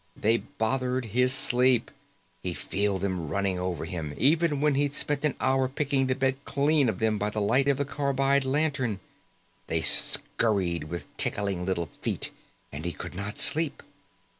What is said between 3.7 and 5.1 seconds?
him, even when he'd